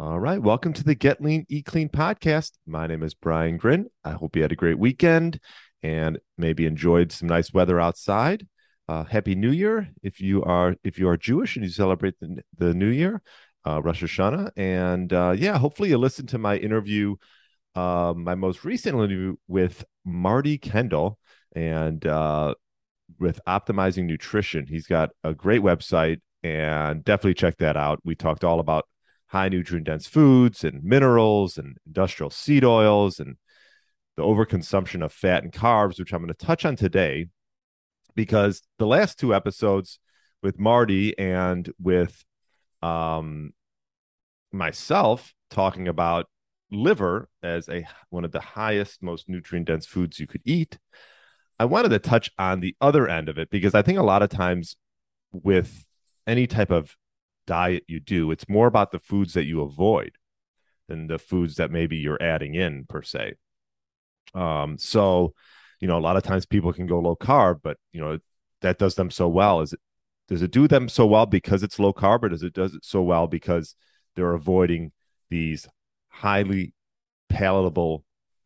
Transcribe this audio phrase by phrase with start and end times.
[0.00, 0.40] All right.
[0.40, 2.52] Welcome to the Get Lean, Eat Clean podcast.
[2.66, 3.90] My name is Brian Grin.
[4.02, 5.38] I hope you had a great weekend
[5.82, 8.46] and maybe enjoyed some nice weather outside.
[8.88, 12.42] Uh, Happy New Year if you are if you are Jewish and you celebrate the,
[12.56, 13.20] the New Year,
[13.66, 14.52] uh, Rosh Hashanah.
[14.56, 17.16] And uh, yeah, hopefully you listened to my interview,
[17.74, 21.18] uh, my most recent interview with Marty Kendall
[21.54, 22.54] and uh,
[23.18, 24.66] with Optimizing Nutrition.
[24.66, 28.00] He's got a great website and definitely check that out.
[28.02, 28.86] We talked all about
[29.30, 33.36] high nutrient dense foods and minerals and industrial seed oils and
[34.16, 37.26] the overconsumption of fat and carbs, which I'm going to touch on today
[38.16, 39.98] because the last two episodes
[40.42, 42.24] with Marty and with
[42.82, 43.52] um,
[44.52, 46.26] myself talking about
[46.72, 50.78] liver as a one of the highest most nutrient dense foods you could eat
[51.58, 54.22] i wanted to touch on the other end of it because i think a lot
[54.22, 54.76] of times
[55.32, 55.84] with
[56.28, 56.96] any type of
[57.50, 58.30] diet you do.
[58.30, 60.12] It's more about the foods that you avoid
[60.86, 63.34] than the foods that maybe you're adding in per se.
[64.34, 65.34] Um, so,
[65.80, 68.20] you know, a lot of times people can go low carb, but you know,
[68.60, 69.62] that does them so well.
[69.62, 69.80] Is it
[70.28, 72.84] does it do them so well because it's low carb, or does it does it
[72.84, 73.74] so well because
[74.14, 74.92] they're avoiding
[75.28, 75.66] these
[76.08, 76.72] highly
[77.28, 78.04] palatable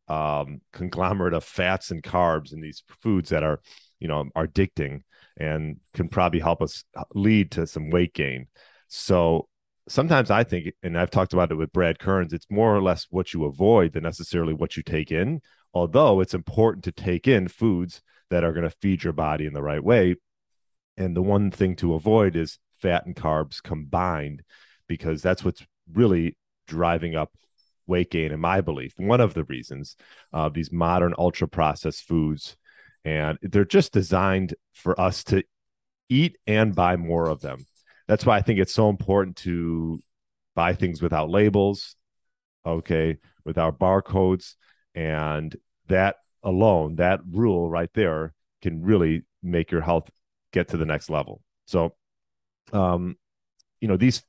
[0.08, 3.60] um, conglomerate of fats and carbs and these foods that are,
[4.00, 5.02] you know, are addicting
[5.36, 8.46] and can probably help us lead to some weight gain.
[8.88, 9.48] So
[9.88, 13.06] sometimes I think, and I've talked about it with Brad Kearns, it's more or less
[13.10, 15.40] what you avoid than necessarily what you take in.
[15.72, 18.00] Although it's important to take in foods
[18.30, 20.16] that are going to feed your body in the right way.
[20.96, 24.42] And the one thing to avoid is fat and carbs combined,
[24.86, 26.36] because that's what's really
[26.66, 27.32] driving up
[27.86, 28.94] weight gain, in my belief.
[28.96, 29.96] One of the reasons
[30.32, 32.56] uh, these modern ultra processed foods,
[33.04, 35.42] and they're just designed for us to
[36.08, 37.66] eat and buy more of them
[38.06, 39.98] that's why I think it's so important to
[40.54, 41.96] buy things without labels,
[42.64, 44.54] okay, without barcodes,
[44.94, 45.54] and
[45.88, 50.10] that alone, that rule right there, can really make your health
[50.52, 51.42] get to the next level.
[51.66, 51.94] So,
[52.72, 53.16] um,
[53.80, 54.22] you know these.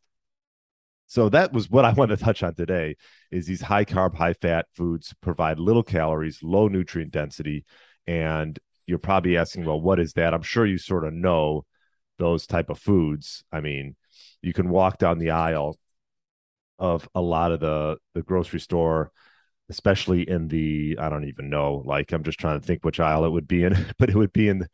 [1.08, 2.96] So that was what I wanted to touch on today.
[3.32, 7.66] Is these high carb, high fat foods provide little calories, low nutrient density,
[8.08, 10.34] and you're probably asking, well, what is that?
[10.34, 11.66] I'm sure you sort of know
[12.18, 13.44] those type of foods.
[13.52, 13.96] I mean,
[14.42, 15.78] you can walk down the aisle
[16.80, 19.12] of a lot of the the grocery store
[19.70, 23.26] especially in the I don't even know like I'm just trying to think which aisle
[23.26, 24.68] it would be in but it would be in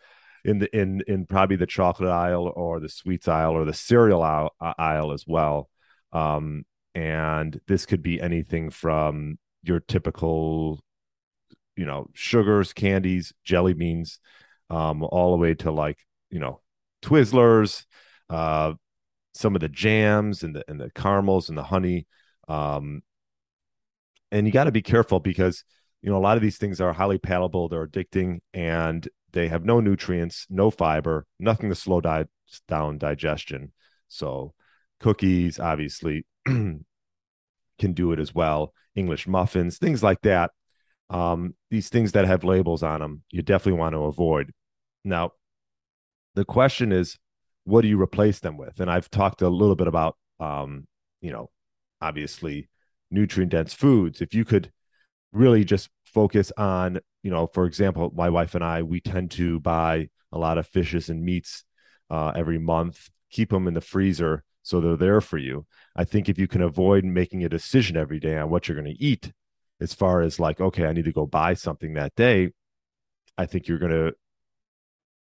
[0.44, 4.24] in the in in probably the chocolate aisle or the sweets aisle or the cereal
[4.24, 5.70] aisle, aisle as well
[6.12, 6.66] um
[6.96, 10.80] and this could be anything from your typical
[11.76, 14.20] you know sugars candies jelly beans
[14.70, 16.00] um all the way to like
[16.32, 16.60] you know
[17.02, 17.86] Twizzlers,
[18.30, 18.74] uh,
[19.34, 22.08] some of the jams and the and the caramels and the honey.
[22.48, 23.04] Um,
[24.32, 25.64] and you got to be careful because
[26.02, 29.66] you know a lot of these things are highly palatable, they're addicting, and they have
[29.66, 32.26] no nutrients, no fiber, nothing to slow di-
[32.68, 33.72] down digestion.
[34.08, 34.54] So
[35.00, 36.86] cookies, obviously, can
[37.80, 38.74] do it as well.
[38.96, 40.52] English muffins, things like that.
[41.10, 44.52] Um, these things that have labels on them, you definitely want to avoid.
[45.04, 45.32] Now,
[46.36, 47.18] the question is,
[47.64, 48.80] what do you replace them with?
[48.80, 50.88] And I've talked a little bit about, um,
[51.22, 51.50] you know,
[52.02, 52.70] obviously
[53.12, 54.22] nutrient dense foods.
[54.22, 54.72] If you could
[55.32, 59.60] really just focus on, you know, for example, my wife and I, we tend to
[59.60, 61.64] buy a lot of fishes and meats
[62.10, 65.66] uh, every month, keep them in the freezer so they're there for you.
[65.96, 68.94] I think if you can avoid making a decision every day on what you're going
[68.94, 69.32] to eat,
[69.80, 72.52] as far as like, okay, I need to go buy something that day,
[73.38, 74.14] I think you're going to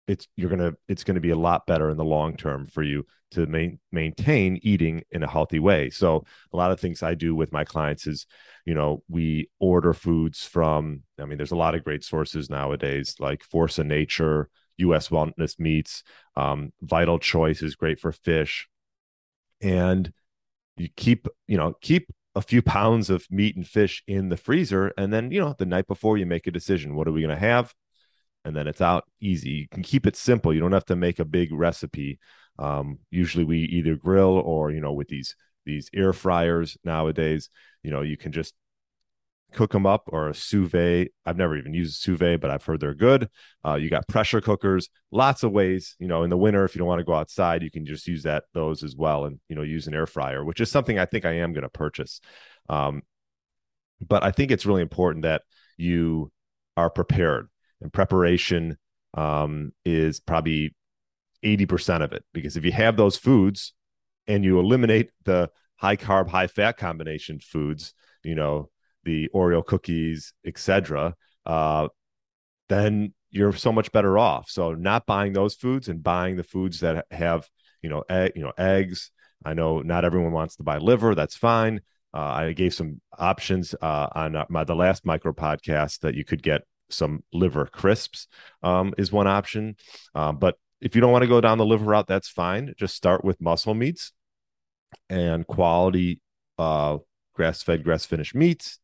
[0.10, 3.06] it's you're gonna it's gonna be a lot better in the long term for you
[3.32, 5.92] to main, maintain eating in a healthy way.
[5.92, 8.26] So a lot of things I do with my clients is,
[8.66, 11.04] you know, we order foods from.
[11.20, 15.10] I mean, there's a lot of great sources nowadays, like Force of Nature, U.S.
[15.10, 16.04] Wellness Meats,
[16.36, 18.68] um, Vital Choice is great for fish,
[19.62, 20.12] and
[20.78, 24.94] you keep you know keep a few pounds of meat and fish in the freezer
[24.98, 27.36] and then you know the night before you make a decision what are we going
[27.36, 27.74] to have
[28.46, 29.50] and then it's out easy.
[29.50, 30.54] You can keep it simple.
[30.54, 32.20] You don't have to make a big recipe.
[32.58, 37.50] Um, usually we either grill or you know with these these air fryers nowadays,
[37.84, 38.54] you know you can just
[39.54, 41.10] cook them up or a sous vide.
[41.26, 43.30] I've never even used a sous vide, but I've heard they're good.
[43.66, 45.96] Uh, you got pressure cookers, lots of ways.
[46.00, 48.08] You know, in the winter, if you don't want to go outside, you can just
[48.08, 51.00] use that those as well, and you know, use an air fryer, which is something
[51.00, 52.22] I think I am going to purchase.
[52.68, 53.04] Um,
[54.06, 55.42] but I think it's really important that
[55.78, 56.32] you
[56.78, 57.50] are prepared,
[57.82, 58.78] and preparation
[59.16, 60.76] um, is probably
[61.44, 62.24] eighty percent of it.
[62.34, 63.74] Because if you have those foods
[64.28, 67.94] and you eliminate the high carb, high fat combination foods,
[68.24, 68.70] you know,
[69.04, 71.16] the Oreo cookies, etc.,
[71.46, 71.88] uh,
[72.68, 74.50] then you're so much better off.
[74.50, 77.48] So not buying those foods and buying the foods that have
[77.82, 79.12] you know egg, you know eggs.
[79.44, 81.16] I know not everyone wants to buy liver.
[81.16, 81.82] That's fine.
[82.14, 86.26] Uh, I gave some options uh, on uh, my the last micro podcast that you
[86.26, 88.28] could get some liver crisps
[88.64, 89.76] um, is one option.
[90.16, 92.74] Um, but if you don't want to go down the liver route, that's fine.
[92.78, 94.12] Just start with muscle meats
[95.10, 96.22] and quality
[96.58, 96.98] uh,
[97.34, 98.80] grass fed, grass finished meats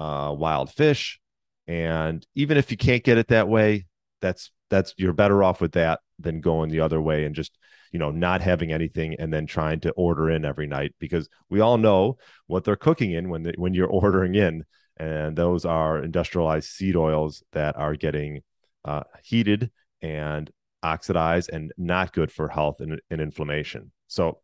[0.00, 1.20] uh, wild fish.
[1.68, 3.86] And even if you can't get it that way,
[4.20, 7.56] that's that's you're better off with that than going the other way and just
[7.92, 11.60] you know not having anything and then trying to order in every night because we
[11.60, 12.16] all know
[12.46, 14.64] what they're cooking in when they, when you're ordering in
[15.00, 18.42] and those are industrialized seed oils that are getting
[18.84, 19.70] uh, heated
[20.02, 20.50] and
[20.82, 23.92] oxidized and not good for health and, and inflammation.
[24.08, 24.40] So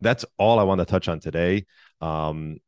[0.00, 1.66] that's all i want to touch on today.
[2.00, 2.58] Um,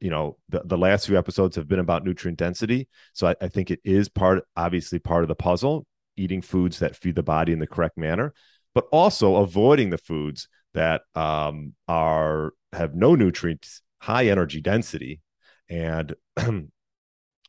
[0.00, 2.88] you know the, the last few episodes have been about nutrient density.
[3.14, 5.86] So I, I, think it is part obviously part of the puzzle
[6.16, 8.34] eating foods that feed the body in the correct manner
[8.74, 15.20] but also avoiding the foods that um, are have no nutrients high energy density
[15.68, 16.14] and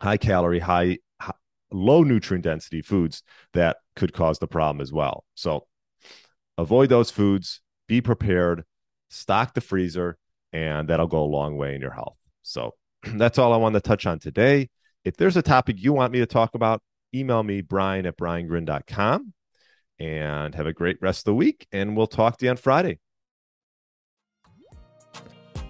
[0.02, 1.34] high calorie high, high
[1.72, 3.24] low nutrient density foods
[3.54, 5.66] that could cause the problem as well so
[6.58, 8.64] avoid those foods be prepared
[9.10, 10.18] stock the freezer
[10.52, 12.74] and that'll go a long way in your health so
[13.16, 14.70] that's all I want to touch on today.
[15.04, 16.82] If there's a topic you want me to talk about,
[17.14, 19.34] email me, brian at briangrin.com.
[20.00, 21.68] And have a great rest of the week.
[21.72, 23.00] And we'll talk to you on Friday.